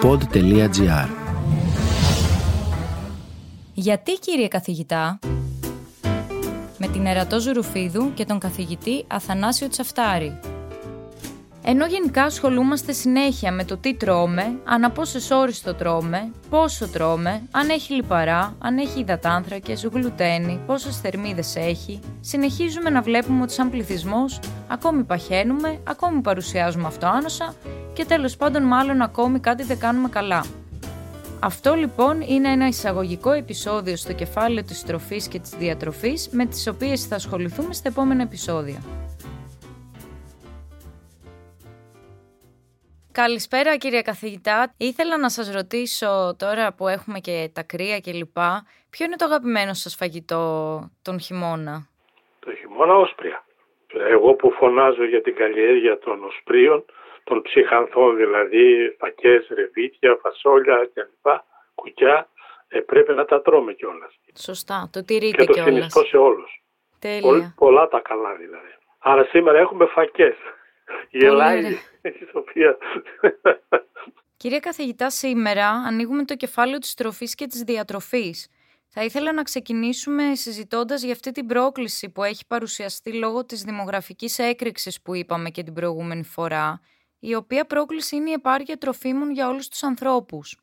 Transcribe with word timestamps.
pod.gr 0.00 1.08
Γιατί 3.74 4.12
κύριε 4.12 4.48
καθηγητά 4.48 5.18
με 6.78 6.88
την 6.88 7.06
Ερατό 7.06 7.40
Ζουρουφίδου 7.40 8.14
και 8.14 8.24
τον 8.24 8.38
καθηγητή 8.38 9.04
Αθανάσιο 9.06 9.68
Τσαφτάρη 9.68 10.40
ενώ 11.64 11.86
γενικά 11.86 12.22
ασχολούμαστε 12.22 12.92
συνέχεια 12.92 13.52
με 13.52 13.64
το 13.64 13.76
τι 13.76 13.94
τρώμε, 13.94 14.58
ανά 14.64 14.90
πόσες 14.90 15.30
ώρες 15.30 15.62
το 15.62 15.74
τρώμε, 15.74 16.30
πόσο 16.50 16.88
τρώμε, 16.88 17.42
αν 17.50 17.68
έχει 17.68 17.94
λιπαρά, 17.94 18.54
αν 18.58 18.78
έχει 18.78 19.00
υδατάνθρακες, 19.00 19.88
γλουτένι, 19.92 20.60
πόσες 20.66 21.00
θερμίδες 21.00 21.56
έχει, 21.56 22.00
συνεχίζουμε 22.20 22.90
να 22.90 23.02
βλέπουμε 23.02 23.42
ότι 23.42 23.52
σαν 23.52 23.70
πληθυσμός 23.70 24.40
ακόμη 24.68 25.02
παχαίνουμε, 25.02 25.78
ακόμη 25.84 26.20
παρουσιάζουμε 26.20 26.86
αυτοάνωσα 26.86 27.54
και 27.92 28.04
τέλος 28.04 28.36
πάντων 28.36 28.62
μάλλον 28.62 29.00
ακόμη 29.00 29.40
κάτι 29.40 29.62
δεν 29.62 29.78
κάνουμε 29.78 30.08
καλά. 30.08 30.44
Αυτό 31.42 31.74
λοιπόν 31.74 32.20
είναι 32.20 32.48
ένα 32.48 32.66
εισαγωγικό 32.66 33.32
επεισόδιο 33.32 33.96
στο 33.96 34.12
κεφάλαιο 34.12 34.64
της 34.64 34.82
τροφής 34.82 35.28
και 35.28 35.38
της 35.38 35.50
διατροφής 35.58 36.28
με 36.30 36.46
τις 36.46 36.66
οποίες 36.66 37.04
θα 37.04 37.14
ασχοληθούμε 37.16 37.74
στα 37.74 37.88
επόμενα 37.88 38.22
επεισόδια. 38.22 38.78
Καλησπέρα 43.12 43.76
κύριε 43.76 44.02
καθηγητά. 44.02 44.74
Ήθελα 44.76 45.18
να 45.18 45.28
σας 45.28 45.52
ρωτήσω 45.52 46.36
τώρα 46.38 46.74
που 46.74 46.88
έχουμε 46.88 47.18
και 47.18 47.50
τα 47.54 47.62
κρύα 47.62 47.98
και 47.98 48.12
λοιπά, 48.12 48.66
ποιο 48.90 49.04
είναι 49.06 49.16
το 49.16 49.24
αγαπημένο 49.24 49.74
σας 49.74 49.94
φαγητό 49.94 50.42
τον 51.02 51.20
χειμώνα; 51.20 51.88
Το 52.38 52.54
χειμώνα 52.54 52.94
όσπρια. 52.94 53.44
Εγώ 54.08 54.34
που 54.34 54.50
φωνάζω 54.50 55.04
για 55.04 55.22
την 55.22 55.34
καλλιέργεια 55.34 55.98
των 55.98 56.24
οσπρίων, 56.24 56.84
των 57.24 57.42
ψυχανθών 57.42 58.16
δηλαδή, 58.16 58.96
φακές, 58.98 59.46
ρεβίτια, 59.48 60.18
φασόλια 60.22 60.90
κλπ. 60.94 61.26
Κουκιά, 61.74 62.28
ε, 62.68 62.80
πρέπει 62.80 63.12
να 63.12 63.24
τα 63.24 63.42
τρώμε 63.42 63.72
κιόλας. 63.72 64.18
Σωστά, 64.34 64.90
το 64.92 65.04
τηρείτε 65.04 65.44
κιόλα. 65.44 65.52
Και 65.52 65.70
το 65.70 65.76
συνιστώ 65.76 66.04
σε 66.04 66.16
όλους. 66.16 66.62
Τέλεια. 66.98 67.54
πολλά 67.56 67.88
τα 67.88 68.00
καλά 68.00 68.34
δηλαδή. 68.34 68.74
Άρα 68.98 69.24
σήμερα 69.24 69.58
έχουμε 69.58 69.86
φακές. 69.86 70.36
Γελάει 71.10 71.60
η 71.60 71.78
Σοφία. 72.32 72.78
Κύριε 74.36 74.58
καθηγητά, 74.58 75.10
σήμερα 75.10 75.68
ανοίγουμε 75.68 76.24
το 76.24 76.36
κεφάλαιο 76.36 76.78
της 76.78 76.94
τροφής 76.94 77.34
και 77.34 77.46
της 77.46 77.62
διατροφής. 77.62 78.48
Θα 78.88 79.04
ήθελα 79.04 79.32
να 79.32 79.42
ξεκινήσουμε 79.42 80.34
συζητώντας 80.34 81.02
για 81.02 81.12
αυτή 81.12 81.30
την 81.32 81.46
πρόκληση 81.46 82.12
που 82.12 82.22
έχει 82.22 82.46
παρουσιαστεί 82.46 83.12
λόγω 83.12 83.44
της 83.44 83.62
δημογραφικής 83.62 84.38
έκρηξης 84.38 85.02
που 85.02 85.14
είπαμε 85.14 85.50
και 85.50 85.62
την 85.62 85.74
προηγούμενη 85.74 86.24
φορά, 86.24 86.80
η 87.20 87.34
οποία 87.34 87.64
πρόκληση 87.64 88.16
είναι 88.16 88.30
η 88.30 88.32
επάρκεια 88.32 88.76
τροφίμων 88.76 89.30
για 89.30 89.48
όλους 89.48 89.68
τους 89.68 89.82
ανθρώπους. 89.82 90.60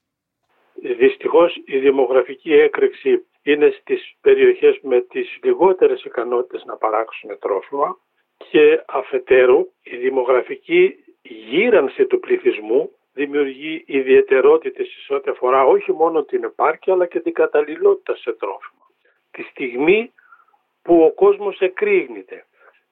Δυστυχώς 0.97 1.61
η 1.65 1.77
δημογραφική 1.77 2.53
έκρηξη 2.53 3.25
είναι 3.41 3.73
στις 3.79 4.15
περιοχές 4.21 4.79
με 4.81 5.01
τις 5.01 5.37
λιγότερες 5.43 6.03
ικανότητες 6.03 6.63
να 6.65 6.77
παράξουν 6.77 7.39
τρόφιμα 7.39 7.97
και 8.51 8.83
αφετέρου 8.87 9.73
η 9.83 9.95
δημογραφική 9.95 10.95
γύρανση 11.33 12.05
του 12.05 12.19
πληθυσμού 12.19 12.91
δημιουργεί 13.13 13.83
ιδιαιτερότητες 13.87 14.87
σε 15.05 15.13
ό,τι 15.13 15.29
αφορά 15.29 15.63
όχι 15.63 15.91
μόνο 15.91 16.23
την 16.23 16.43
επάρκεια 16.43 16.93
αλλά 16.93 17.05
και 17.05 17.19
την 17.19 17.33
καταλληλότητα 17.33 18.15
σε 18.15 18.33
τρόφιμα. 18.33 18.85
Τη 19.31 19.43
στιγμή 19.43 20.13
που 20.81 21.03
ο 21.03 21.11
κόσμος 21.11 21.59
εκρήγνεται. 21.59 22.45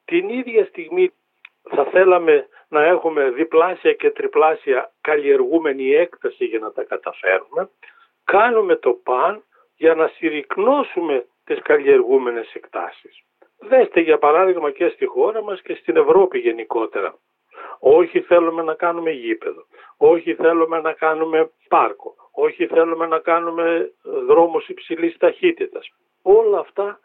Την 0.06 0.30
ίδια 0.30 0.66
στιγμή 0.66 1.14
θα 1.70 1.84
θέλαμε 1.84 2.48
να 2.68 2.84
έχουμε 2.84 3.30
διπλάσια 3.30 3.94
και 3.94 4.10
τριπλάσια 4.10 4.92
καλλιεργούμενη 5.02 5.94
έκταση 5.94 6.46
για 6.46 6.60
να 6.60 6.72
τα 6.72 6.84
καταφέρουμε. 6.84 7.70
Κάνουμε 8.24 8.76
το 8.76 8.92
παν 8.92 9.44
για 9.76 9.96
να 9.96 10.08
συρρυκνώσουμε 10.08 11.26
τις 11.44 11.62
καλλιεργούμενες 11.62 12.54
εκτάσεις. 12.54 13.24
Δέστε 13.60 14.00
για 14.00 14.18
παράδειγμα 14.18 14.72
και 14.72 14.90
στη 14.90 15.06
χώρα 15.06 15.44
μας 15.44 15.62
και 15.62 15.76
στην 15.76 15.96
Ευρώπη 15.98 16.40
γενικότερα. 16.40 17.16
Όχι 17.80 18.22
θέλουμε 18.22 18.64
να 18.64 18.74
κάνουμε 18.74 19.12
γήπεδο, 19.12 19.66
όχι 19.98 20.34
θέλουμε 20.34 20.82
να 20.82 20.94
κάνουμε 20.94 21.52
πάρκο, 21.68 22.16
όχι 22.32 22.68
θέλουμε 22.68 23.06
να 23.08 23.20
κάνουμε 23.20 23.92
δρόμους 24.28 24.68
υψηλής 24.70 25.18
ταχύτητας. 25.18 25.90
Όλα 26.22 26.60
αυτά 26.60 27.00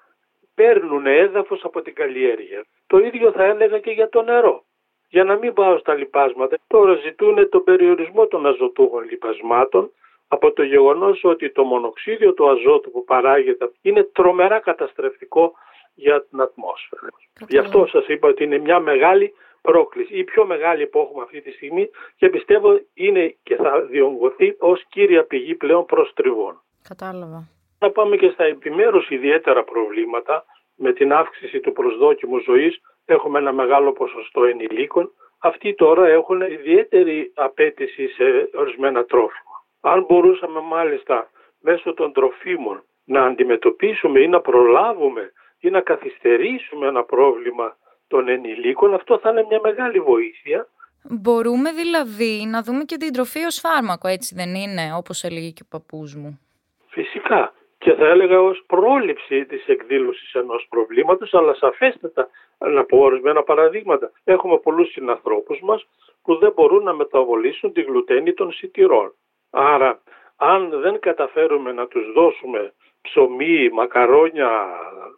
παίρνουν 0.54 1.06
έδαφος 1.06 1.64
από 1.64 1.82
την 1.82 1.94
καλλιέργεια. 1.94 2.64
Το 2.86 2.98
ίδιο 2.98 3.32
θα 3.32 3.44
έλεγα 3.44 3.78
και 3.78 3.90
για 3.90 4.08
το 4.08 4.22
νερό. 4.22 4.64
Για 5.08 5.24
να 5.24 5.36
μην 5.36 5.52
πάω 5.52 5.78
στα 5.78 5.94
λοιπάσματα, 5.94 6.58
τώρα 6.66 6.94
ζητούν 6.94 7.48
τον 7.48 7.64
περιορισμό 7.64 8.26
των 8.26 8.46
αζωτούχων 8.46 9.04
λοιπασμάτων 9.04 9.92
από 10.28 10.52
το 10.52 10.62
γεγονός 10.62 11.24
ότι 11.24 11.50
το 11.50 11.64
μονοξίδιο 11.64 12.34
του 12.34 12.48
αζότου 12.48 12.90
που 12.90 13.04
παράγεται 13.04 13.70
είναι 13.82 14.02
τρομερά 14.02 14.58
καταστρεφτικό 14.58 15.52
για 15.94 16.24
την 16.24 16.40
ατμόσφαιρα. 16.40 17.06
Γι' 17.48 17.58
αυτό 17.58 17.86
σας 17.86 18.06
είπα 18.06 18.28
ότι 18.28 18.44
είναι 18.44 18.58
μια 18.58 18.80
μεγάλη 18.80 19.34
πρόκληση, 19.60 20.18
η 20.18 20.24
πιο 20.24 20.46
μεγάλη 20.46 20.86
που 20.86 20.98
έχουμε 20.98 21.22
αυτή 21.22 21.40
τη 21.40 21.50
στιγμή 21.50 21.90
και 22.16 22.28
πιστεύω 22.28 22.80
είναι 22.94 23.36
και 23.42 23.56
θα 23.56 23.80
διονγκωθεί 23.80 24.56
ως 24.58 24.84
κύρια 24.88 25.24
πηγή 25.24 25.54
πλέον 25.54 25.84
προστριβών. 25.86 26.62
Κατάλαβα. 26.88 27.48
Να 27.78 27.90
πάμε 27.90 28.16
και 28.16 28.30
στα 28.30 28.44
επιμέρους 28.44 29.10
ιδιαίτερα 29.10 29.64
προβλήματα 29.64 30.44
με 30.76 30.92
την 30.92 31.12
αύξηση 31.12 31.60
του 31.60 31.72
προσδόκιμου 31.72 32.38
ζωής 32.38 32.80
έχουμε 33.04 33.38
ένα 33.38 33.52
μεγάλο 33.52 33.92
ποσοστό 33.92 34.44
ενηλίκων. 34.44 35.10
Αυτοί 35.38 35.74
τώρα 35.74 36.06
έχουν 36.06 36.40
ιδιαίτερη 36.40 37.32
απέτηση 37.34 38.08
σε 38.08 38.50
ορισμένα 38.54 39.04
τρόφιμα. 39.04 39.64
Αν 39.80 40.04
μπορούσαμε 40.08 40.60
μάλιστα 40.60 41.30
μέσω 41.60 41.94
των 41.94 42.12
τροφίμων 42.12 42.84
να 43.04 43.24
αντιμετωπίσουμε 43.24 44.20
ή 44.20 44.28
να 44.28 44.40
προλάβουμε 44.40 45.32
ή 45.60 45.70
να 45.70 45.80
καθυστερήσουμε 45.80 46.86
ένα 46.86 47.04
πρόβλημα 47.04 47.76
των 48.10 48.28
ενηλίκων, 48.28 48.94
αυτό 48.94 49.18
θα 49.18 49.30
είναι 49.30 49.46
μια 49.48 49.60
μεγάλη 49.62 50.00
βοήθεια. 50.00 50.68
Μπορούμε 51.02 51.72
δηλαδή 51.72 52.46
να 52.50 52.62
δούμε 52.62 52.84
και 52.84 52.96
την 52.96 53.12
τροφή 53.12 53.44
ως 53.44 53.60
φάρμακο, 53.60 54.08
έτσι 54.08 54.34
δεν 54.34 54.54
είναι, 54.54 54.94
όπως 54.96 55.24
έλεγε 55.24 55.50
και 55.50 55.62
ο 55.64 55.68
παππούς 55.70 56.14
μου. 56.14 56.40
Φυσικά. 56.88 57.52
Και 57.78 57.92
θα 57.92 58.06
έλεγα 58.06 58.40
ως 58.40 58.62
πρόληψη 58.66 59.44
της 59.44 59.66
εκδήλωσης 59.66 60.32
ενός 60.34 60.66
προβλήματος, 60.70 61.34
αλλά 61.34 61.54
σαφέστατα 61.54 62.28
να 62.58 62.84
πω 62.84 62.98
ορισμένα 62.98 63.42
παραδείγματα. 63.42 64.10
Έχουμε 64.24 64.58
πολλούς 64.58 64.90
συνανθρώπους 64.90 65.60
μας 65.60 65.86
που 66.22 66.36
δεν 66.36 66.52
μπορούν 66.54 66.82
να 66.82 66.92
μεταβολήσουν 66.92 67.72
τη 67.72 67.82
γλουτένη 67.82 68.32
των 68.32 68.52
σιτηρών. 68.52 69.14
Άρα, 69.50 70.00
αν 70.36 70.80
δεν 70.80 71.00
καταφέρουμε 71.00 71.72
να 71.72 71.86
τους 71.86 72.12
δώσουμε 72.12 72.72
ψωμί, 73.02 73.68
μακαρόνια, 73.68 74.50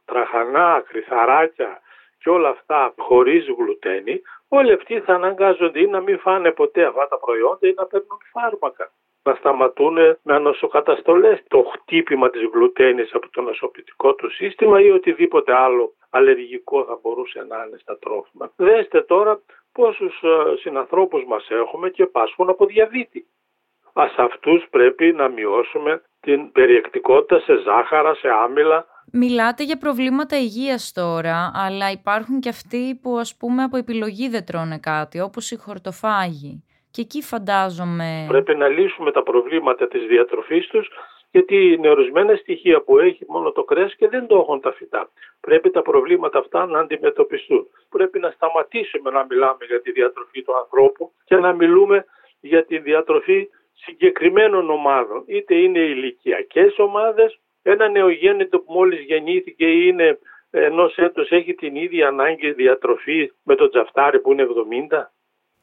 τραχανά, 0.05 0.83
κρυθαράκια 0.89 1.81
και 2.23 2.31
όλα 2.31 2.49
αυτά 2.49 2.95
χωρίς 2.99 3.47
γλουτένη, 3.59 4.23
όλοι 4.49 4.73
αυτοί 4.73 5.01
θα 5.01 5.15
αναγκάζονται 5.15 5.81
ή 5.81 5.87
να 5.87 6.01
μην 6.01 6.19
φάνε 6.19 6.51
ποτέ 6.51 6.85
αυτά 6.85 7.09
τα 7.09 7.19
προϊόντα 7.19 7.69
ή 7.69 7.75
να 7.77 7.87
παίρνουν 7.87 8.19
φάρμακα. 8.33 8.91
Να 9.25 9.35
σταματούν 9.35 9.95
με 10.23 10.35
ανοσοκαταστολές 10.35 11.43
το 11.49 11.63
χτύπημα 11.73 12.31
της 12.31 12.43
γλουτένης 12.53 13.15
από 13.15 13.31
το 13.31 13.41
νοσοποιητικό 13.41 14.15
του 14.15 14.31
σύστημα 14.31 14.81
ή 14.81 14.91
οτιδήποτε 14.91 15.55
άλλο 15.55 15.93
αλλεργικό 16.11 16.85
θα 16.85 16.99
μπορούσε 17.03 17.45
να 17.49 17.65
είναι 17.65 17.79
στα 17.81 17.99
τρόφιμα. 17.99 18.53
Δέστε 18.57 19.03
τώρα 19.03 19.41
πόσους 19.73 20.23
ε, 20.23 20.57
συνανθρώπους 20.57 21.25
μας 21.25 21.47
έχουμε 21.51 21.91
και 21.91 22.07
πάσχουν 22.07 22.49
από 22.49 22.67
διαβήτη. 22.67 23.27
Ας 23.93 24.15
αυτούς 24.17 24.67
πρέπει 24.71 25.13
να 25.13 25.29
μειώσουμε 25.29 26.03
την 26.21 26.53
περιεκτικότητα 26.53 27.41
σε 27.41 27.57
ζάχαρα, 27.57 28.15
σε 28.15 28.29
άμυλα. 28.29 28.87
Μιλάτε 29.15 29.63
για 29.65 29.79
προβλήματα 29.79 30.37
υγείας 30.37 30.93
τώρα, 30.93 31.53
αλλά 31.55 31.91
υπάρχουν 31.91 32.41
και 32.41 32.49
αυτοί 32.49 32.99
που 33.03 33.19
ας 33.19 33.37
πούμε 33.37 33.63
από 33.63 33.77
επιλογή 33.77 34.29
δεν 34.29 34.45
τρώνε 34.45 34.79
κάτι, 34.79 35.21
όπως 35.21 35.51
οι 35.51 35.57
χορτοφάγοι. 35.57 36.65
Και 36.91 37.01
εκεί 37.01 37.23
φαντάζομαι... 37.23 38.25
Πρέπει 38.29 38.55
να 38.55 38.69
λύσουμε 38.69 39.13
τα 39.13 39.23
προβλήματα 39.23 39.89
της 39.89 40.07
διατροφής 40.07 40.67
τους, 40.67 40.89
γιατί 41.31 41.57
είναι 41.73 41.89
ορισμένα 41.89 42.35
στοιχεία 42.37 42.81
που 42.81 42.99
έχει 42.99 43.25
μόνο 43.29 43.53
το 43.53 43.63
κρέας 43.65 43.95
και 43.95 44.09
δεν 44.09 44.27
το 44.27 44.37
έχουν 44.39 44.61
τα 44.61 44.73
φυτά. 44.73 45.11
Πρέπει 45.41 45.71
τα 45.71 45.83
προβλήματα 45.83 46.39
αυτά 46.39 46.67
να 46.67 46.79
αντιμετωπιστούν. 46.79 47.67
Πρέπει 47.89 48.19
να 48.19 48.31
σταματήσουμε 48.31 49.11
να 49.11 49.27
μιλάμε 49.29 49.65
για 49.67 49.81
τη 49.81 49.93
διατροφή 49.93 50.43
του 50.43 50.57
ανθρώπου 50.57 51.13
και 51.25 51.37
να 51.37 51.53
μιλούμε 51.53 52.05
για 52.41 52.65
τη 52.65 52.79
διατροφή 52.79 53.49
συγκεκριμένων 53.73 54.71
ομάδων. 54.71 55.23
Είτε 55.27 55.55
είναι 55.55 55.79
ηλικιακές 55.79 56.79
ομάδες, 56.79 57.39
ένα 57.63 57.89
νεογέννητο 57.89 58.59
που 58.59 58.73
μόλις 58.73 59.01
γεννήθηκε 59.01 59.67
είναι 59.67 60.19
ενός 60.51 60.97
έτους 60.97 61.31
έχει 61.31 61.55
την 61.55 61.77
ίδια 61.77 62.09
ανάγκη 62.09 62.53
διατροφή 62.53 63.33
με 63.43 63.55
τον 63.55 63.71
τζαφτάρι 63.71 64.21
που 64.21 64.33
είναι 64.33 64.47
70. 64.91 65.13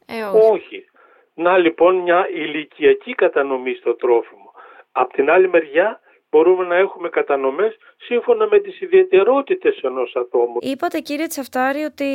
Ε, 0.06 0.24
όχι. 0.24 0.52
όχι. 0.52 0.86
Να 1.34 1.58
λοιπόν 1.58 1.96
μια 1.96 2.30
ηλικιακή 2.30 3.14
κατανομή 3.14 3.74
στο 3.74 3.96
τρόφιμο. 3.96 4.52
Απ' 4.92 5.14
την 5.14 5.30
άλλη 5.30 5.50
μεριά 5.50 6.00
μπορούμε 6.30 6.66
να 6.66 6.76
έχουμε 6.76 7.10
κατανομές 7.10 7.78
σύμφωνα 7.98 8.48
με 8.48 8.60
τις 8.60 8.82
ιδιαιτερότητες 8.82 9.80
ενός 9.82 10.16
ατόμου. 10.16 10.58
Είπατε 10.60 11.00
κύριε 11.00 11.28
Τσαφτάρη 11.28 11.84
ότι 11.84 12.06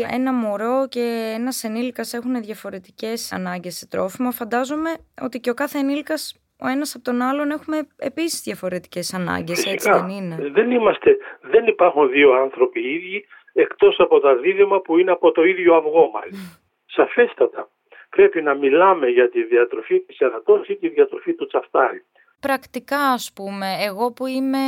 ένα 0.00 0.32
μωρό 0.32 0.86
και 0.88 1.34
ένας 1.34 1.64
ενήλικας 1.64 2.12
έχουν 2.12 2.42
διαφορετικές 2.42 3.32
ανάγκες 3.32 3.74
σε 3.74 3.88
τρόφιμο. 3.88 4.30
Φαντάζομαι 4.30 4.90
ότι 5.22 5.40
και 5.40 5.50
ο 5.50 5.54
κάθε 5.54 5.78
ενήλικας 5.78 6.45
ο 6.58 6.66
ένας 6.68 6.94
από 6.94 7.04
τον 7.04 7.22
άλλον 7.22 7.50
έχουμε 7.50 7.86
επίσης 7.96 8.42
διαφορετικές 8.42 9.14
ανάγκες, 9.14 9.54
Φυσικά. 9.56 9.72
έτσι 9.72 9.90
δεν 9.90 10.08
είναι; 10.08 10.36
Δεν, 10.50 10.70
είμαστε, 10.70 11.16
δεν 11.40 11.66
υπάρχουν 11.66 12.10
δύο 12.10 12.32
άνθρωποι 12.32 12.80
ίδιοι 12.80 13.26
εκτός 13.52 13.98
από 13.98 14.20
τα 14.20 14.36
δίδυμα 14.36 14.80
που 14.80 14.98
είναι 14.98 15.10
από 15.10 15.32
το 15.32 15.44
ίδιο 15.44 15.74
αυγό 15.74 16.10
μάλιστα. 16.14 16.60
Σαφέστατα 16.86 17.70
πρέπει 18.10 18.42
να 18.42 18.54
μιλάμε 18.54 19.08
για 19.08 19.28
τη 19.30 19.44
διατροφή 19.44 20.00
της 20.00 20.18
ερατός 20.18 20.68
ή 20.68 20.76
τη 20.76 20.88
διατροφή 20.88 21.34
του 21.34 21.46
τσαφτάρι. 21.46 22.04
Πρακτικά 22.46 22.98
ας 22.98 23.32
πούμε, 23.34 23.66
εγώ 23.80 24.12
που 24.12 24.26
είμαι 24.26 24.58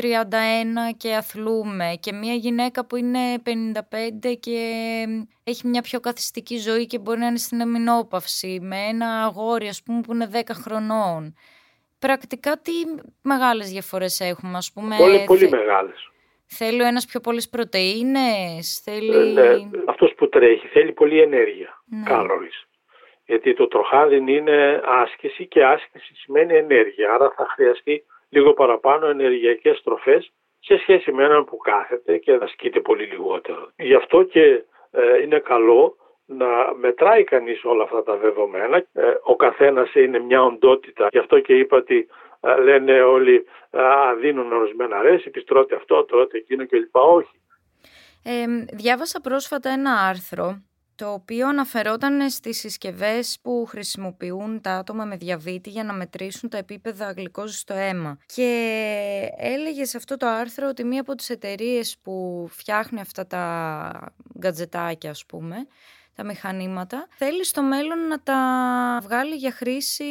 31 0.00 0.04
και 0.96 1.14
αθλούμε 1.14 1.98
και 2.00 2.12
μια 2.12 2.34
γυναίκα 2.34 2.86
που 2.86 2.96
είναι 2.96 3.18
55 3.44 4.34
και 4.40 4.58
έχει 5.44 5.66
μια 5.66 5.82
πιο 5.82 6.00
καθιστική 6.00 6.56
ζωή 6.56 6.86
και 6.86 6.98
μπορεί 6.98 7.18
να 7.18 7.26
είναι 7.26 7.38
στην 7.38 7.60
εμεινόπαυση 7.60 8.58
με 8.62 8.76
ένα 8.76 9.24
αγόρι 9.24 9.68
ας 9.68 9.82
πούμε 9.82 10.00
που 10.00 10.12
είναι 10.14 10.30
10 10.32 10.40
χρονών. 10.52 11.34
Πρακτικά 11.98 12.58
τι 12.58 12.72
μεγάλες 13.22 13.70
διαφορές 13.70 14.20
έχουμε 14.20 14.56
ας 14.56 14.72
πούμε. 14.72 14.96
Πολύ, 14.96 15.24
πολύ 15.26 15.48
μεγάλες. 15.48 16.10
Θέλει 16.46 16.82
ο 16.82 16.86
ένας 16.86 17.06
πιο 17.06 17.20
πολλές 17.20 17.48
πρωτεΐνες, 17.48 18.80
θέλει... 18.84 19.16
Ε, 19.16 19.32
ναι, 19.32 19.68
αυτός 19.88 20.14
που 20.16 20.28
τρέχει 20.28 20.66
θέλει 20.66 20.92
πολύ 20.92 21.20
ενέργεια, 21.20 21.82
Ναι. 21.84 22.02
κάλωρις. 22.04 22.66
Γιατί 23.26 23.54
το 23.54 23.68
τροχάδιν 23.68 24.28
είναι 24.28 24.80
άσκηση 24.84 25.46
και 25.46 25.64
άσκηση 25.64 26.14
σημαίνει 26.14 26.54
ενέργεια. 26.54 27.12
Άρα 27.12 27.32
θα 27.36 27.46
χρειαστεί 27.54 28.04
λίγο 28.28 28.52
παραπάνω 28.52 29.06
ενεργειακές 29.06 29.82
τροφές 29.82 30.32
σε 30.60 30.78
σχέση 30.78 31.12
με 31.12 31.24
έναν 31.24 31.44
που 31.44 31.56
κάθεται 31.56 32.18
και 32.18 32.38
ασκείται 32.42 32.80
πολύ 32.80 33.04
λιγότερο. 33.04 33.70
Γι' 33.76 33.94
αυτό 33.94 34.22
και 34.22 34.64
ε, 34.90 35.22
είναι 35.22 35.38
καλό 35.38 35.96
να 36.26 36.74
μετράει 36.74 37.24
κανείς 37.24 37.64
όλα 37.64 37.82
αυτά 37.82 38.02
τα 38.02 38.16
δεδομένα. 38.16 38.76
Ε, 38.76 39.14
ο 39.22 39.36
καθένας 39.36 39.94
είναι 39.94 40.18
μια 40.18 40.42
οντότητα. 40.42 41.08
Γι' 41.10 41.18
αυτό 41.18 41.40
και 41.40 41.54
είπα 41.54 41.76
ότι 41.76 42.08
ε, 42.40 42.60
λένε 42.60 43.02
όλοι 43.02 43.44
α, 43.70 44.14
δίνουν 44.20 44.52
ορισμένα 44.52 45.02
ρέσιπις, 45.02 45.44
τρώτε 45.44 45.74
αυτό, 45.74 46.04
τρώτε 46.04 46.38
εκείνο 46.38 46.66
κλπ. 46.66 46.96
Όχι. 46.96 47.40
Ε, 48.24 48.44
διάβασα 48.72 49.20
πρόσφατα 49.20 49.70
ένα 49.70 49.92
άρθρο 50.08 50.62
το 50.94 51.12
οποίο 51.12 51.48
αναφερόταν 51.48 52.30
στις 52.30 52.58
συσκευές 52.58 53.38
που 53.42 53.64
χρησιμοποιούν 53.68 54.60
τα 54.60 54.72
άτομα 54.72 55.04
με 55.04 55.16
διαβήτη 55.16 55.70
για 55.70 55.84
να 55.84 55.92
μετρήσουν 55.92 56.48
τα 56.48 56.58
επίπεδα 56.58 57.12
γλυκόζης 57.12 57.58
στο 57.58 57.74
αίμα. 57.74 58.18
Και 58.34 59.28
έλεγε 59.36 59.84
σε 59.84 59.96
αυτό 59.96 60.16
το 60.16 60.26
άρθρο 60.26 60.68
ότι 60.68 60.84
μία 60.84 61.00
από 61.00 61.14
τις 61.14 61.30
εταιρείες 61.30 61.96
που 62.02 62.46
φτιάχνει 62.50 63.00
αυτά 63.00 63.26
τα 63.26 64.12
γκατζετάκια 64.38 65.10
ας 65.10 65.26
πούμε, 65.26 65.66
τα 66.14 66.24
μηχανήματα, 66.24 67.06
θέλει 67.16 67.44
στο 67.44 67.62
μέλλον 67.62 68.06
να 68.06 68.20
τα 68.20 68.38
βγάλει 69.02 69.34
για 69.34 69.52
χρήση 69.52 70.04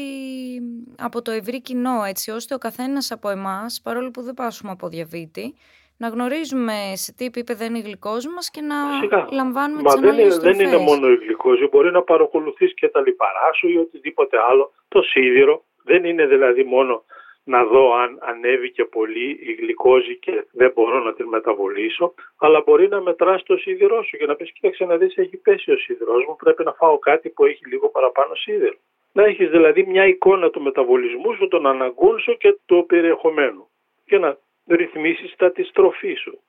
από 0.97 1.21
το 1.21 1.31
ευρύ 1.31 1.61
κοινό, 1.61 2.03
έτσι 2.03 2.31
ώστε 2.31 2.53
ο 2.53 2.57
καθένας 2.57 3.11
από 3.11 3.29
εμάς, 3.29 3.81
παρόλο 3.81 4.11
που 4.11 4.21
δεν 4.21 4.33
πάσουμε 4.33 4.71
από 4.71 4.87
διαβήτη, 4.87 5.55
να 5.97 6.07
γνωρίζουμε 6.07 6.73
σε 6.93 7.13
τι 7.13 7.25
επίπεδο 7.25 7.65
είναι 7.65 7.77
η 7.77 7.81
γλυκόζη 7.81 8.27
μας 8.29 8.49
και 8.49 8.61
να 8.61 8.75
Φυσικά. 8.93 9.27
λαμβάνουμε 9.31 9.81
Μα 9.81 9.91
τις 9.91 9.99
δεν 10.01 10.09
ανάλογες 10.09 10.35
είναι, 10.35 10.43
δεν 10.43 10.59
είναι 10.59 10.69
τροφές. 10.69 10.87
μόνο 10.87 11.11
η 11.11 11.15
γλυκόζη, 11.15 11.67
μπορεί 11.67 11.91
να 11.91 12.01
παρακολουθείς 12.01 12.73
και 12.73 12.87
τα 12.87 13.01
λιπαρά 13.01 13.53
σου 13.53 13.67
ή 13.69 13.77
οτιδήποτε 13.77 14.37
άλλο. 14.49 14.71
Το 14.87 15.01
σίδηρο 15.01 15.63
δεν 15.83 16.03
είναι 16.05 16.25
δηλαδή 16.25 16.63
μόνο 16.63 17.03
να 17.45 17.63
δω 17.65 17.93
αν 17.93 18.19
ανέβηκε 18.21 18.85
πολύ 18.85 19.39
η 19.43 19.53
γλυκόζη 19.53 20.17
και 20.17 20.45
δεν 20.51 20.71
μπορώ 20.75 20.99
να 21.03 21.13
την 21.13 21.25
μεταβολήσω, 21.27 22.13
αλλά 22.37 22.61
μπορεί 22.65 22.87
να 22.87 23.01
μετράς 23.01 23.43
το 23.43 23.57
σίδηρό 23.57 24.03
σου 24.03 24.17
και 24.17 24.25
να 24.25 24.35
πεις 24.35 24.51
κοίταξε 24.51 24.85
να 24.85 24.97
δεις 24.97 25.17
έχει 25.17 25.37
πέσει 25.37 25.71
ο 25.71 25.77
σίδηρός 25.77 26.25
μου, 26.27 26.35
πρέπει 26.35 26.63
να 26.63 26.73
φάω 26.73 26.99
κάτι 26.99 27.29
που 27.29 27.45
έχει 27.45 27.65
λίγο 27.67 27.89
παραπάνω 27.89 28.35
σίδηρο. 28.35 28.75
Να 29.11 29.23
έχεις 29.23 29.49
δηλαδή 29.49 29.85
μια 29.85 30.05
εικόνα 30.07 30.49
του 30.49 30.61
μεταβολισμού 30.61 31.33
σου, 31.33 31.47
των 31.47 31.65
αναγκών 31.67 32.19
σου 32.19 32.37
και 32.37 32.57
του 32.65 32.85
περιεχομένου 32.87 33.67
και 34.05 34.17
να 34.17 34.37
ρυθμίσεις 34.67 35.35
τα 35.35 35.51
της 35.51 35.71
τροφής 35.71 36.19
σου. 36.21 36.39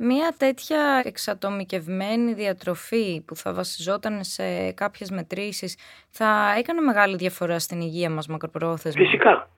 Μία 0.00 0.34
τέτοια 0.38 1.02
εξατομικευμένη 1.04 2.32
διατροφή 2.32 3.24
που 3.26 3.34
θα 3.36 3.54
βασιζόταν 3.54 4.24
σε 4.24 4.72
κάποιες 4.72 5.10
μετρήσεις 5.10 5.78
θα 6.10 6.54
έκανε 6.58 6.80
μεγάλη 6.80 7.16
διαφορά 7.16 7.58
στην 7.58 7.80
υγεία 7.80 8.10
μας 8.10 8.26
μακροπρόθεσμα. 8.28 9.04
Φυσικά. 9.04 9.48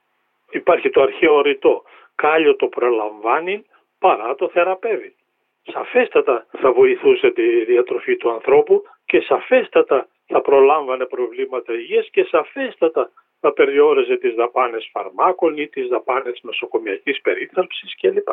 Υπάρχει 0.50 0.90
το 0.90 1.02
αρχαίο 1.02 1.40
ρητό. 1.40 1.82
Κάλιο 2.14 2.56
το 2.56 2.66
προλαμβάνει 2.66 3.64
παρά 3.98 4.34
το 4.34 4.48
θεραπεύει. 4.48 5.14
Σαφέστατα 5.62 6.46
θα 6.60 6.72
βοηθούσε 6.72 7.30
τη 7.30 7.64
διατροφή 7.64 8.16
του 8.16 8.30
ανθρώπου 8.30 8.82
και 9.04 9.20
σαφέστατα 9.20 10.08
θα 10.26 10.40
προλάμβανε 10.40 11.04
προβλήματα 11.04 11.72
υγείας 11.72 12.08
και 12.10 12.24
σαφέστατα 12.24 13.10
θα 13.40 13.52
περιόριζε 13.52 14.16
τις 14.16 14.34
δαπάνες 14.34 14.90
φαρμάκων 14.92 15.56
ή 15.58 15.68
τις 15.68 15.88
δαπάνες 15.88 16.40
νοσοκομιακής 16.42 17.20
περίθαλψης 17.20 17.96
κλπ. 18.00 18.28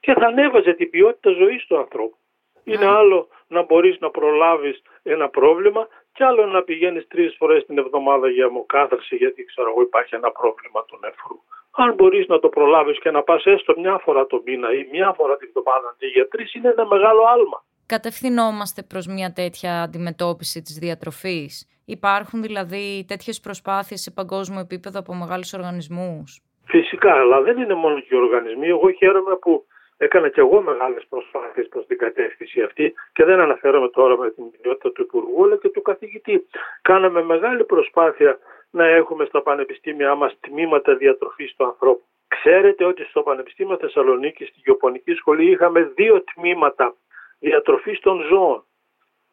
Και 0.00 0.12
θα 0.12 0.26
ανέβαζε 0.26 0.72
την 0.72 0.90
ποιότητα 0.90 1.30
ζωής 1.30 1.66
του 1.66 1.78
ανθρώπου. 1.78 2.16
Είναι 2.64 2.86
άλλο 2.86 3.28
να 3.48 3.62
μπορείς 3.62 3.98
να 4.00 4.10
προλάβεις 4.10 4.82
ένα 5.02 5.28
πρόβλημα 5.28 5.88
και 6.12 6.24
άλλο 6.24 6.46
να 6.46 6.62
πηγαίνεις 6.62 7.06
τρεις 7.08 7.34
φορές 7.38 7.66
την 7.66 7.78
εβδομάδα 7.78 8.28
για 8.28 8.44
αιμοκάθαρση 8.44 9.16
γιατί 9.16 9.44
ξέρω 9.44 9.68
εγώ 9.70 9.82
υπάρχει 9.82 10.14
ένα 10.14 10.30
πρόβλημα 10.30 10.84
του 10.84 10.98
νεφρού. 11.00 11.36
Αν 11.70 11.94
μπορείς 11.94 12.26
να 12.26 12.38
το 12.38 12.48
προλάβεις 12.48 12.98
και 13.00 13.10
να 13.10 13.22
πας 13.22 13.44
έστω 13.44 13.74
μια 13.80 13.98
φορά 13.98 14.26
το 14.26 14.42
μήνα 14.44 14.72
ή 14.72 14.88
μια 14.92 15.12
φορά 15.12 15.36
την 15.36 15.48
εβδομάδα 15.48 15.88
αντί 15.94 16.06
για 16.06 16.28
τρεις 16.28 16.54
είναι 16.54 16.68
ένα 16.68 16.86
μεγάλο 16.86 17.22
άλμα. 17.34 17.64
Κατευθυνόμαστε 17.86 18.82
προς 18.82 19.06
μια 19.06 19.32
τέτοια 19.32 19.82
αντιμετώπιση 19.82 20.62
της 20.62 20.78
διατροφής. 20.78 21.79
Υπάρχουν 21.98 22.42
δηλαδή 22.42 23.04
τέτοιες 23.08 23.40
προσπάθειες 23.40 24.00
σε 24.00 24.10
παγκόσμιο 24.10 24.60
επίπεδο 24.60 24.98
από 24.98 25.14
μεγάλους 25.14 25.52
οργανισμούς; 25.52 26.40
Φυσικά, 26.64 27.12
αλλά 27.12 27.40
δεν 27.42 27.58
είναι 27.58 27.74
μόνο 27.74 28.00
και 28.00 28.14
οι 28.14 28.16
οργανισμοί. 28.16 28.66
Εγώ 28.66 28.90
χαίρομαι 28.90 29.36
που 29.36 29.66
έκανα 29.96 30.28
και 30.28 30.40
εγώ 30.40 30.60
μεγάλες 30.62 31.06
προσπάθειες 31.08 31.68
προς 31.68 31.86
την 31.86 31.98
κατεύθυνση 31.98 32.62
αυτή 32.62 32.94
και 33.12 33.24
δεν 33.24 33.40
αναφέρομαι 33.40 33.88
τώρα 33.88 34.16
με 34.18 34.30
την 34.30 34.44
ιδιότητα 34.54 34.92
του 34.92 35.02
Υπουργού 35.02 35.44
αλλά 35.44 35.56
και 35.56 35.68
του 35.68 35.82
καθηγητή. 35.82 36.46
Κάναμε 36.82 37.22
μεγάλη 37.22 37.64
προσπάθεια 37.64 38.38
να 38.70 38.86
έχουμε 38.86 39.24
στα 39.24 39.42
πανεπιστήμια 39.42 40.14
μας 40.14 40.36
τμήματα 40.40 40.94
διατροφής 40.94 41.54
του 41.56 41.64
ανθρώπου. 41.64 42.04
Ξέρετε 42.28 42.84
ότι 42.84 43.04
στο 43.04 43.20
Πανεπιστήμιο 43.22 43.76
Θεσσαλονίκη, 43.76 44.44
στη 44.44 44.60
Γεωπονική 44.64 45.12
Σχολή, 45.12 45.50
είχαμε 45.50 45.92
δύο 45.94 46.24
τμήματα 46.34 46.94
διατροφής 47.38 48.00
των 48.00 48.20
ζώων. 48.30 48.64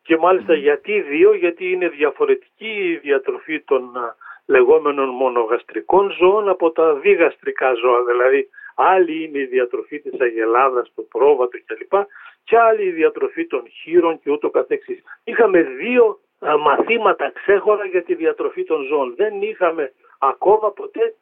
Και 0.08 0.18
μάλιστα 0.18 0.54
γιατί 0.54 1.02
δύο, 1.02 1.34
γιατί 1.34 1.72
είναι 1.72 1.90
διαφορετική 1.90 2.68
η 2.68 2.98
διατροφή 2.98 3.62
των 3.62 3.98
α, 3.98 4.16
λεγόμενων 4.46 5.10
μονογαστρικών 5.10 6.12
ζώων 6.12 6.50
από 6.50 6.72
τα 6.72 6.94
διγαστρικά 6.94 7.74
ζώα. 7.74 8.04
Δηλαδή 8.04 8.50
άλλη 8.76 9.24
είναι 9.24 9.40
η 9.40 9.46
διατροφή 9.46 10.00
της 10.00 10.20
αγελάδας, 10.20 10.92
του 10.96 11.08
πρόβατου 11.08 11.60
κλπ. 11.66 11.94
Και 12.44 12.58
άλλη 12.58 12.84
η 12.84 12.92
διατροφή 12.92 13.48
των 13.48 13.64
χείρων 13.70 14.20
και 14.20 14.32
ούτω 14.32 14.50
καθεξής. 14.50 15.04
Είχαμε 15.24 15.62
δύο 15.62 16.20
α, 16.40 16.58
μαθήματα 16.58 17.32
ξέχωρα 17.32 17.86
για 17.86 18.04
τη 18.04 18.16
διατροφή 18.16 18.64
των 18.64 18.86
ζώων. 18.86 19.14
Δεν 19.16 19.42
είχαμε 19.42 19.94
ακόμα 20.20 20.72
ποτέ 20.72 21.16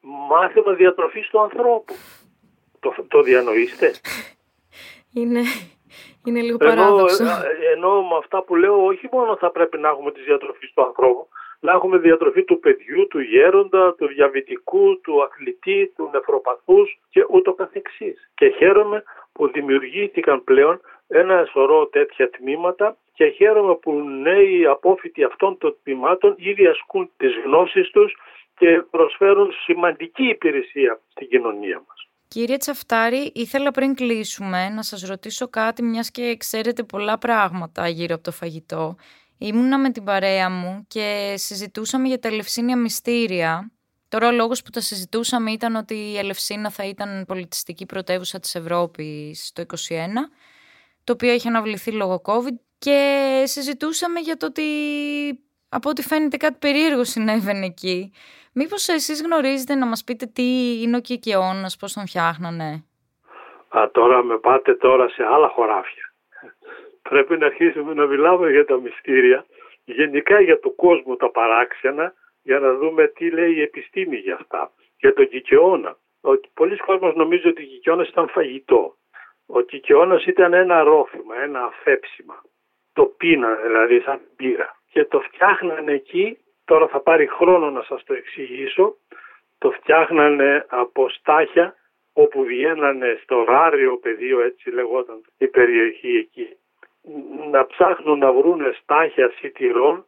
μάθημα 0.00 0.72
διατροφής 0.72 1.28
του 1.28 1.40
ανθρώπου. 1.40 1.94
Το, 2.80 2.94
το 3.08 3.22
διανοείστε; 3.22 3.94
Είναι, 5.14 5.40
είναι 6.24 6.40
λίγο 6.40 6.56
Ενώ, 6.60 6.74
παράδοξο. 6.74 7.24
ενώ 7.74 8.02
με 8.02 8.16
αυτά 8.16 8.42
που 8.42 8.56
λέω 8.56 8.84
όχι 8.84 9.08
μόνο 9.12 9.36
θα 9.36 9.50
πρέπει 9.50 9.78
να 9.78 9.88
έχουμε 9.88 10.12
τη 10.12 10.22
διατροφή 10.22 10.72
του 10.74 10.82
ανθρώπου, 10.82 11.28
να 11.60 11.72
έχουμε 11.72 11.98
διατροφή 11.98 12.44
του 12.44 12.60
παιδιού, 12.60 13.06
του 13.08 13.20
γέροντα, 13.20 13.94
του 13.94 14.06
διαβητικού, 14.06 15.00
του 15.00 15.22
αθλητή, 15.22 15.92
του 15.96 16.10
νεφροπαθούς 16.12 16.98
και 17.10 17.26
ούτω 17.30 17.52
καθεξής. 17.52 18.30
Και 18.34 18.48
χαίρομαι 18.48 19.02
που 19.32 19.48
δημιουργήθηκαν 19.50 20.44
πλέον 20.44 20.80
ένα 21.08 21.44
σωρό 21.52 21.86
τέτοια 21.86 22.30
τμήματα 22.30 22.96
και 23.14 23.28
χαίρομαι 23.28 23.74
που 23.74 23.92
νέοι 24.00 24.66
απόφοιτοι 24.66 25.24
αυτών 25.24 25.58
των 25.58 25.76
τμήματων 25.82 26.34
ήδη 26.38 26.66
ασκούν 26.66 27.10
τις 27.16 27.32
γνώσεις 27.44 27.90
τους 27.90 28.16
και 28.58 28.82
προσφέρουν 28.90 29.52
σημαντική 29.52 30.28
υπηρεσία 30.28 31.00
στην 31.10 31.28
κοινωνία 31.28 31.82
μας. 31.88 32.09
Κύριε 32.32 32.56
Τσαφτάρη, 32.56 33.32
ήθελα 33.34 33.70
πριν 33.70 33.94
κλείσουμε 33.94 34.68
να 34.68 34.82
σας 34.82 35.02
ρωτήσω 35.02 35.48
κάτι 35.48 35.82
μιας 35.82 36.10
και 36.10 36.36
ξέρετε 36.36 36.82
πολλά 36.82 37.18
πράγματα 37.18 37.88
γύρω 37.88 38.14
από 38.14 38.24
το 38.24 38.32
φαγητό. 38.32 38.96
Ήμουνα 39.38 39.78
με 39.78 39.90
την 39.90 40.04
παρέα 40.04 40.50
μου 40.50 40.84
και 40.88 41.34
συζητούσαμε 41.36 42.08
για 42.08 42.18
τα 42.18 42.28
ελευσίνια 42.28 42.76
μυστήρια. 42.76 43.70
Τώρα 44.08 44.28
ο 44.28 44.30
λόγος 44.30 44.62
που 44.62 44.70
τα 44.70 44.80
συζητούσαμε 44.80 45.50
ήταν 45.50 45.74
ότι 45.74 45.94
η 45.94 46.18
Ελευσίνα 46.18 46.70
θα 46.70 46.84
ήταν 46.84 47.24
πολιτιστική 47.26 47.86
πρωτεύουσα 47.86 48.40
της 48.40 48.54
Ευρώπης 48.54 49.50
το 49.52 49.64
2021, 49.68 49.74
το 51.04 51.12
οποίο 51.12 51.30
έχει 51.30 51.48
αναβληθεί 51.48 51.90
λόγω 51.90 52.22
COVID 52.24 52.56
και 52.78 53.42
συζητούσαμε 53.46 54.20
για 54.20 54.36
το 54.36 54.46
ότι 54.46 54.62
από 55.68 55.88
ό,τι 55.90 56.02
φαίνεται 56.02 56.36
κάτι 56.36 56.56
περίεργο 56.58 57.04
συνέβαινε 57.04 57.66
εκεί. 57.66 58.12
Μήπως 58.54 58.88
εσείς 58.88 59.22
γνωρίζετε 59.22 59.74
να 59.74 59.86
μας 59.86 60.04
πείτε 60.04 60.26
τι 60.26 60.42
είναι 60.82 60.96
ο 60.96 61.00
Κικαιώνας, 61.00 61.76
πώς 61.76 61.92
τον 61.92 62.06
φτιάχνανε; 62.06 62.84
Α, 63.68 63.90
τώρα 63.92 64.22
με 64.22 64.38
πάτε 64.38 64.74
τώρα 64.74 65.08
σε 65.08 65.24
άλλα 65.24 65.48
χωράφια. 65.48 66.12
Πρέπει 67.02 67.36
να 67.36 67.46
αρχίσουμε 67.46 67.94
να 67.94 68.06
μιλάμε 68.06 68.50
για 68.50 68.64
τα 68.64 68.76
μυστήρια, 68.76 69.46
γενικά 69.84 70.40
για 70.40 70.60
το 70.60 70.70
κόσμο 70.70 71.16
τα 71.16 71.30
παράξενα, 71.30 72.14
για 72.42 72.58
να 72.58 72.74
δούμε 72.74 73.06
τι 73.06 73.30
λέει 73.30 73.54
η 73.54 73.62
επιστήμη 73.62 74.16
για 74.16 74.34
αυτά. 74.34 74.72
Για 74.98 75.14
τον 75.14 75.28
Κικαιώνα. 75.28 75.96
Ότι 76.20 76.48
πολλοί 76.54 76.76
κόσμος 76.76 77.14
νομίζουν 77.14 77.50
ότι 77.50 77.62
ο 77.62 77.66
Κικαιώνας 77.66 78.08
ήταν 78.08 78.28
φαγητό. 78.28 78.96
Ο 79.46 79.60
Κικαιώνας 79.60 80.24
ήταν 80.24 80.52
ένα 80.52 80.82
ρόφημα, 80.82 81.36
ένα 81.42 81.64
αφέψιμα. 81.64 82.42
Το 82.92 83.04
πίνα 83.04 83.54
δηλαδή 83.54 84.00
σαν 84.00 84.20
πύρα. 84.36 84.80
Και 84.92 85.04
το 85.04 85.20
φτιάχνανε 85.20 85.92
εκεί, 85.92 86.38
τώρα 86.70 86.86
θα 86.86 87.00
πάρει 87.00 87.26
χρόνο 87.26 87.70
να 87.70 87.82
σας 87.82 88.04
το 88.04 88.14
εξηγήσω, 88.14 88.96
το 89.58 89.70
φτιάχνανε 89.70 90.66
από 90.68 91.08
στάχια 91.08 91.74
όπου 92.12 92.44
βγαίνανε 92.44 93.18
στο 93.22 93.44
ράριο 93.48 93.96
πεδίο, 93.96 94.40
έτσι 94.40 94.70
λεγόταν 94.70 95.20
η 95.38 95.46
περιοχή 95.46 96.16
εκεί, 96.16 96.48
να 97.50 97.66
ψάχνουν 97.66 98.18
να 98.18 98.32
βρουν 98.32 98.60
στάχια 98.82 99.30
σιτηρών, 99.30 100.04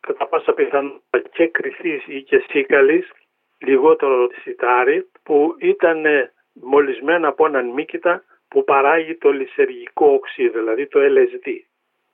κατά 0.00 0.26
πάσα 0.26 0.52
πιθανότητα 0.52 1.18
και 1.18 1.46
κρυθής 1.46 2.06
ή 2.06 2.22
και 2.22 2.44
σίκαλης, 2.48 3.10
λιγότερο 3.58 4.28
σιτάρι, 4.42 5.10
που 5.22 5.54
ήταν 5.58 6.04
μολυσμένα 6.52 7.28
από 7.28 7.46
έναν 7.46 7.66
μύκητα 7.66 8.22
που 8.48 8.64
παράγει 8.64 9.14
το 9.14 9.30
λισεργικό 9.30 10.06
οξύ, 10.06 10.48
δηλαδή 10.48 10.86
το 10.86 11.00
LSD. 11.00 11.48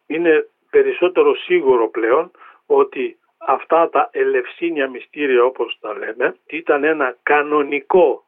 Είναι 0.07 0.49
περισσότερο 0.71 1.35
σίγουρο 1.35 1.89
πλέον 1.89 2.31
ότι 2.67 3.19
αυτά 3.47 3.89
τα 3.91 4.09
ελευσίνια 4.13 4.89
μυστήρια 4.89 5.45
όπως 5.45 5.79
τα 5.81 5.99
λέμε 5.99 6.37
ήταν 6.47 6.85
ένα 6.85 7.17
κανονικό 7.23 8.25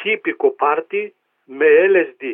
χίπικο 0.00 0.50
πάρτι 0.50 1.14
με 1.44 1.66
LSD. 1.66 2.24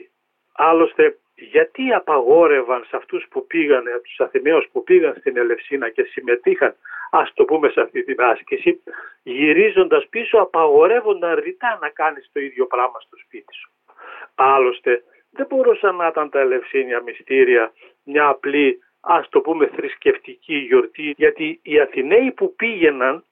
Άλλωστε 0.53 1.19
γιατί 1.35 1.93
απαγόρευαν 1.93 2.85
σε 2.89 2.97
αυτούς 2.97 3.27
που 3.31 3.47
πήγαν, 3.47 3.89
από 3.89 4.03
τους 4.03 4.21
Αθηναίους 4.21 4.69
που 4.73 4.83
πήγαν 4.83 5.15
στην 5.19 5.37
Ελευσίνα 5.37 5.89
και 5.91 6.03
συμμετείχαν, 6.03 6.75
ας 7.11 7.33
το 7.35 7.45
πούμε 7.45 7.69
σε 7.69 7.81
αυτή 7.81 8.03
την 8.03 8.21
άσκηση, 8.21 8.83
γυρίζοντας 9.23 10.07
πίσω 10.09 10.39
απαγορεύονταν 10.39 11.35
ρητά 11.35 11.79
να 11.81 11.89
κάνεις 11.89 12.31
το 12.33 12.41
ίδιο 12.41 12.67
πράγμα 12.67 13.01
στο 13.01 13.17
σπίτι 13.17 13.55
σου. 13.55 13.71
Άλλωστε 14.35 15.03
δεν 15.31 15.47
μπορούσαν 15.47 15.97
να 15.97 16.07
ήταν 16.07 16.31
τα 16.31 16.41
Ελευσίνια 16.41 17.01
μυστήρια 17.01 17.73
μια 18.05 18.29
απλή 18.29 18.79
ας 19.07 19.29
το 19.29 19.41
πούμε 19.41 19.67
θρησκευτική 19.67 20.57
γιορτή 20.57 21.15
γιατί 21.17 21.61
οι 21.63 21.81
Αθηναίοι 21.81 22.31
που 22.31 22.55
πήγαιναν 22.55 23.25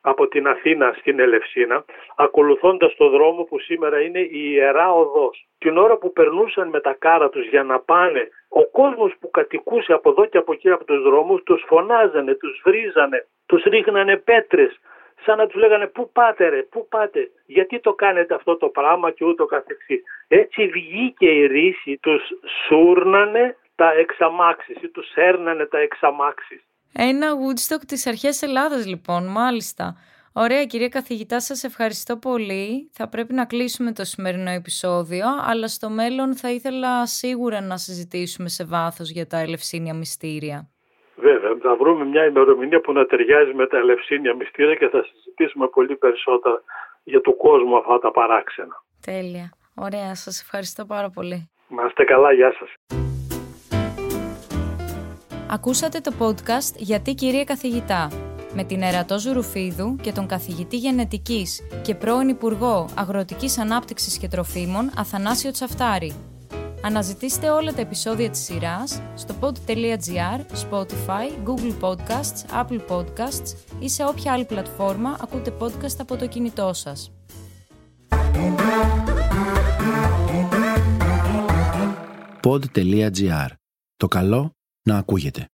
από 0.00 0.28
την 0.28 0.46
Αθήνα 0.46 0.94
στην 0.98 1.20
Ελευσίνα 1.20 1.84
ακολουθώντας 2.16 2.96
το 2.96 3.08
δρόμο 3.08 3.42
που 3.42 3.58
σήμερα 3.58 4.00
είναι 4.00 4.18
η 4.18 4.30
Ιερά 4.32 4.92
Οδός. 4.92 5.46
Την 5.58 5.76
ώρα 5.76 5.96
που 5.96 6.12
περνούσαν 6.12 6.68
με 6.68 6.80
τα 6.80 6.96
κάρα 6.98 7.28
τους 7.28 7.46
για 7.46 7.62
να 7.62 7.78
πάνε 7.78 8.28
ο 8.48 8.64
κόσμος 8.66 9.14
που 9.20 9.30
κατοικούσε 9.30 9.92
από 9.92 10.10
εδώ 10.10 10.26
και 10.26 10.38
από 10.38 10.52
εκεί 10.52 10.70
από 10.70 10.84
τους 10.84 11.02
δρόμους 11.02 11.42
τους 11.42 11.64
φωνάζανε, 11.66 12.34
τους 12.34 12.60
βρίζανε, 12.64 13.26
τους 13.46 13.62
ρίχνανε 13.62 14.16
πέτρες 14.16 14.80
σαν 15.24 15.38
να 15.38 15.46
τους 15.46 15.60
λέγανε 15.60 15.86
πού 15.86 16.10
πάτε 16.12 16.48
ρε, 16.48 16.62
πού 16.62 16.88
πάτε, 16.88 17.30
γιατί 17.46 17.80
το 17.80 17.92
κάνετε 17.92 18.34
αυτό 18.34 18.56
το 18.56 18.68
πράγμα 18.68 19.10
και 19.10 19.24
ούτω 19.24 19.44
καθεξής. 19.44 20.02
Έτσι 20.28 20.66
βγήκε 20.66 21.30
η 21.30 21.46
ρίση, 21.46 21.98
τους 22.02 22.22
σούρνανε 22.66 23.56
τα 23.74 23.90
εξαμάξεις 23.92 24.82
ή 24.82 24.88
τους 24.88 25.12
έρνανε 25.14 25.66
τα 25.66 25.78
εξαμάξεις. 25.78 26.62
Ένα 26.92 27.26
Woodstock 27.32 27.82
της 27.86 28.06
αρχές 28.06 28.42
Ελλάδας 28.42 28.86
λοιπόν, 28.86 29.26
μάλιστα. 29.26 29.96
Ωραία 30.32 30.64
κυρία 30.64 30.88
καθηγητά, 30.88 31.40
σας 31.40 31.64
ευχαριστώ 31.64 32.16
πολύ. 32.16 32.90
Θα 32.92 33.08
πρέπει 33.08 33.32
να 33.34 33.44
κλείσουμε 33.44 33.92
το 33.92 34.04
σημερινό 34.04 34.50
επεισόδιο, 34.50 35.26
αλλά 35.46 35.68
στο 35.68 35.90
μέλλον 35.90 36.36
θα 36.36 36.50
ήθελα 36.50 37.06
σίγουρα 37.06 37.60
να 37.60 37.76
συζητήσουμε 37.76 38.48
σε 38.48 38.64
βάθος 38.64 39.10
για 39.10 39.26
τα 39.26 39.38
ελευσίνια 39.38 39.94
μυστήρια. 39.94 40.68
Βέβαια, 41.16 41.56
θα 41.62 41.76
βρούμε 41.76 42.04
μια 42.04 42.24
ημερομηνία 42.24 42.80
που 42.80 42.92
να 42.92 43.06
ταιριάζει 43.06 43.54
με 43.54 43.66
τα 43.66 43.78
ελευσίνια 43.78 44.34
μυστήρια 44.34 44.74
και 44.74 44.88
θα 44.88 45.04
συζητήσουμε 45.12 45.68
πολύ 45.68 45.96
περισσότερα 45.96 46.62
για 47.04 47.20
το 47.20 47.32
κόσμο 47.32 47.76
αυτά 47.76 47.98
τα 47.98 48.10
παράξενα. 48.10 48.82
Τέλεια. 49.00 49.52
Ωραία, 49.74 50.14
σας 50.14 50.40
ευχαριστώ 50.40 50.84
πάρα 50.84 51.10
πολύ. 51.10 51.50
Να 51.68 51.84
είστε 51.86 52.04
καλά, 52.04 52.32
γεια 52.32 52.54
σας. 52.58 53.02
Ακούσατε 55.54 56.00
το 56.00 56.12
podcast 56.18 56.76
«Γιατί 56.76 57.14
κυρία 57.14 57.44
καθηγητά» 57.44 58.10
με 58.54 58.64
την 58.64 58.82
Ερατό 58.82 59.18
Ζουρουφίδου 59.18 59.96
και 59.96 60.12
τον 60.12 60.26
καθηγητή 60.26 60.76
γενετικής 60.76 61.60
και 61.82 61.94
πρώην 61.94 62.28
Υπουργό 62.28 62.88
Αγροτικής 62.94 63.58
Ανάπτυξης 63.58 64.18
και 64.18 64.28
Τροφίμων 64.28 64.90
Αθανάσιο 64.96 65.50
Τσαφτάρη. 65.50 66.12
Αναζητήστε 66.82 67.50
όλα 67.50 67.72
τα 67.72 67.80
επεισόδια 67.80 68.30
της 68.30 68.40
σειράς 68.40 69.02
στο 69.14 69.34
pod.gr, 69.40 70.40
Spotify, 70.70 71.48
Google 71.48 71.74
Podcasts, 71.80 72.64
Apple 72.64 72.80
Podcasts 72.88 73.54
ή 73.78 73.88
σε 73.88 74.04
όποια 74.04 74.32
άλλη 74.32 74.44
πλατφόρμα 74.44 75.16
ακούτε 75.22 75.52
podcast 75.60 75.96
από 75.98 76.16
το 76.16 76.26
κινητό 76.26 76.72
σας. 76.72 77.12
Pod.gr. 82.42 83.48
Το 83.96 84.08
καλό 84.08 84.52
να 84.84 84.96
ακούγεται. 84.96 85.48